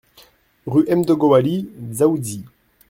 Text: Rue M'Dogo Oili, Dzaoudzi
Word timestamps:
Rue 0.65 0.85
M'Dogo 0.89 1.31
Oili, 1.35 1.69
Dzaoudzi 1.77 2.43